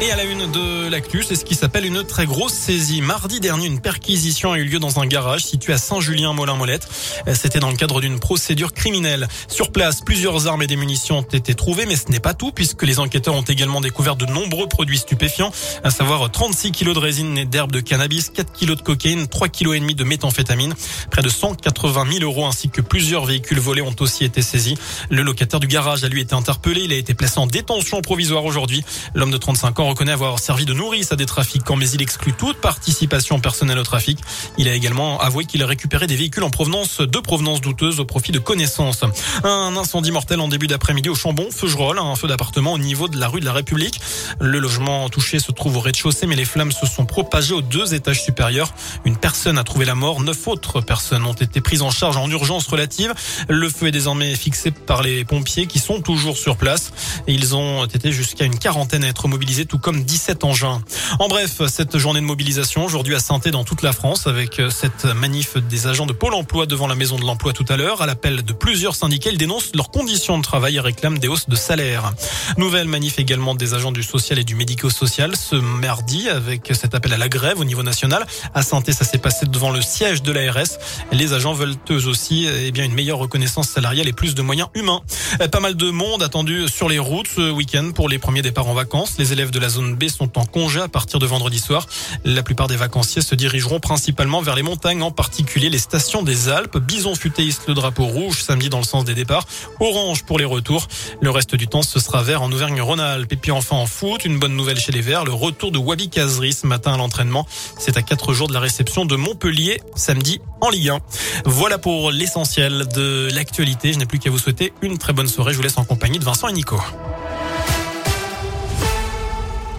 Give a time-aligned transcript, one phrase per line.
[0.00, 3.02] Et à la une de l'actu, c'est ce qui s'appelle une très grosse saisie.
[3.02, 6.88] Mardi dernier, une perquisition a eu lieu dans un garage situé à Saint-Julien-Molin-Molette.
[7.34, 9.26] C'était dans le cadre d'une procédure criminelle.
[9.48, 12.52] Sur place, plusieurs armes et des munitions ont été trouvées, mais ce n'est pas tout
[12.52, 15.50] puisque les enquêteurs ont également découvert de nombreux produits stupéfiants,
[15.82, 19.48] à savoir 36 kilos de résine et d'herbe de cannabis, 4 kilos de cocaïne, 3
[19.48, 20.74] kilos et demi de méthamphétamine,
[21.10, 24.78] près de 180 000 euros ainsi que plusieurs véhicules volés ont aussi été saisis.
[25.10, 26.82] Le locataire du garage a lui été interpellé.
[26.84, 28.84] Il a été placé en détention provisoire aujourd'hui.
[29.16, 32.32] L'homme de 35 ans reconnaît avoir servi de nourrice à des trafiquants, mais il exclut
[32.32, 34.18] toute participation personnelle au trafic.
[34.56, 38.04] Il a également avoué qu'il a récupéré des véhicules en provenance de provenance douteuse au
[38.04, 39.04] profit de connaissances.
[39.44, 43.18] Un incendie mortel en début d'après-midi au Chambon, Feugerolles, un feu d'appartement au niveau de
[43.18, 44.00] la rue de la République.
[44.40, 47.94] Le logement touché se trouve au rez-de-chaussée, mais les flammes se sont propagées aux deux
[47.94, 48.72] étages supérieurs.
[49.04, 52.30] Une personne a trouvé la mort, neuf autres personnes ont été prises en charge en
[52.30, 53.14] urgence relative.
[53.48, 56.92] Le feu est désormais fixé par les pompiers qui sont toujours sur place.
[57.26, 60.80] Ils ont été jusqu'à une quarantaine à être mobilisés, tout comme 17 engins.
[61.18, 65.04] En bref, cette journée de mobilisation aujourd'hui à saint dans toute la France avec cette
[65.04, 68.02] manif des agents de Pôle emploi devant la maison de l'emploi tout à l'heure.
[68.02, 71.48] À l'appel de plusieurs syndicats, ils dénoncent leurs conditions de travail et réclament des hausses
[71.48, 72.12] de salaire.
[72.56, 77.12] Nouvelle manif également des agents du social et du médico-social ce mardi avec cet appel
[77.12, 78.26] à la grève au niveau national.
[78.54, 80.78] À saint ça s'est passé devant le siège de l'ARS.
[81.12, 84.68] Les agents veulent eux aussi eh bien, une meilleure reconnaissance salariale et plus de moyens
[84.74, 85.02] humains.
[85.50, 88.74] Pas mal de monde attendu sur les routes ce week-end pour les premiers départs en
[88.74, 89.16] vacances.
[89.18, 91.86] Les élèves de la zone B sont en congé à partir de vendredi soir.
[92.24, 96.48] La plupart des vacanciers se dirigeront principalement vers les montagnes, en particulier les stations des
[96.48, 96.78] Alpes.
[96.78, 99.46] Bison futéiste le drapeau rouge samedi dans le sens des départs.
[99.80, 100.88] Orange pour les retours.
[101.20, 103.32] Le reste du temps, ce sera vert en Auvergne-Rhône-Alpes.
[103.32, 106.08] Et puis enfin en foot, une bonne nouvelle chez les Verts, le retour de Wabi
[106.08, 107.46] Kazri ce matin à l'entraînement.
[107.78, 110.98] C'est à quatre jours de la réception de Montpellier samedi en Ligue 1.
[111.44, 113.92] Voilà pour l'essentiel de l'actualité.
[113.92, 115.52] Je n'ai plus qu'à vous souhaiter une très bonne soirée.
[115.52, 116.80] Je vous laisse en compagnie de Vincent et Nico.